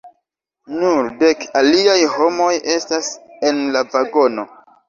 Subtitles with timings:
[0.77, 3.13] Nur dek aliaj homoj estas
[3.51, 4.49] en la vagono.